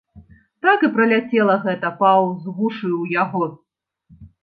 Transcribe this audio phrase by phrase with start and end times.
[0.65, 3.45] Так і праляцела гэта паўз вушы ў яго.